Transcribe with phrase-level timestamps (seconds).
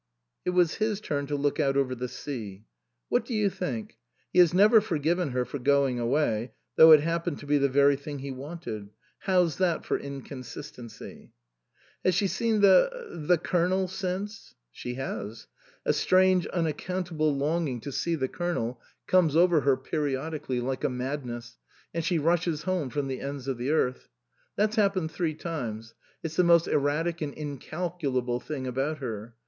[0.45, 2.65] It was his turn to look out over the sea."
[3.09, 3.99] What do you think?
[4.33, 7.95] He has never forgiven her for going away, though it happened to be the very
[7.95, 8.89] thing he wanted.
[9.19, 11.33] How's that for in consistency?""
[12.03, 15.45] Has she seen the the Colonel since?"" She has.
[15.85, 18.27] A strange, unaccountable longing 164 OUTWARD BOUND to see the
[18.67, 21.59] Colonel comes over her periodically, like a madness,
[21.93, 24.09] and she rushes home from the ends of the earth.
[24.55, 25.93] That's happened three times.
[26.23, 29.35] It's the most erratic and incalculable thing about her.